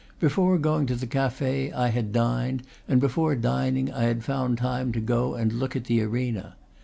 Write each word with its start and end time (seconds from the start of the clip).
Before 0.19 0.57
going 0.57 0.87
to 0.87 0.95
the 0.95 1.05
cafe 1.05 1.71
I 1.71 1.89
had 1.89 2.11
dined, 2.11 2.63
and 2.87 2.99
before 2.99 3.35
dining 3.35 3.93
I 3.93 4.05
had 4.05 4.23
found 4.23 4.57
time 4.57 4.91
to 4.93 4.99
go 4.99 5.35
and 5.35 5.53
look 5.53 5.75
at 5.75 5.83
the 5.83 6.01
arena. 6.01 6.55